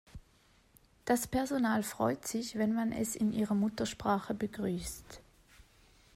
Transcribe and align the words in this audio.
Das 1.05 1.27
Personal 1.27 1.83
freut 1.83 2.25
sich, 2.25 2.57
wenn 2.57 2.73
man 2.73 2.91
es 2.91 3.15
in 3.15 3.31
ihrer 3.31 3.53
Muttersprache 3.53 4.33
begrüßt. 4.33 5.21